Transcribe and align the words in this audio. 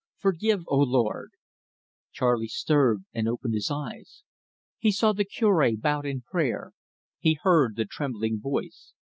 Forgive, 0.17 0.61
O 0.67 0.77
Lord" 0.79 1.29
Charley 2.11 2.47
stirred 2.47 3.03
and 3.13 3.27
opened 3.29 3.53
his 3.53 3.69
eyes. 3.69 4.23
He 4.79 4.91
saw 4.91 5.13
the 5.13 5.23
Cure 5.25 5.77
bowed 5.77 6.07
in 6.07 6.21
prayer; 6.21 6.73
he 7.19 7.37
heard 7.43 7.75
the 7.75 7.85
trembling 7.85 8.39
voice. 8.39 8.93